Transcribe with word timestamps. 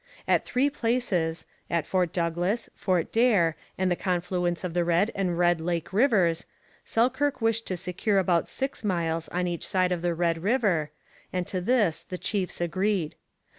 At 0.27 0.45
three 0.45 0.71
places 0.71 1.45
at 1.69 1.85
Fort 1.85 2.11
Douglas, 2.11 2.71
Fort 2.73 3.11
Daer, 3.13 3.55
and 3.77 3.91
the 3.91 3.95
confluence 3.95 4.63
of 4.63 4.73
the 4.73 4.83
Red 4.83 5.11
and 5.13 5.37
Red 5.37 5.61
Lake 5.61 5.93
rivers 5.93 6.47
Selkirk 6.83 7.39
wished 7.39 7.67
to 7.67 7.77
secure 7.77 8.17
about 8.17 8.49
six 8.49 8.83
miles 8.83 9.27
on 9.29 9.45
each 9.45 9.67
side 9.67 9.91
of 9.91 10.01
the 10.01 10.15
Red 10.15 10.41
River, 10.41 10.89
and 11.31 11.45
to 11.45 11.61
this 11.61 12.01
the 12.01 12.17
chiefs 12.17 12.59
agreed. 12.59 13.13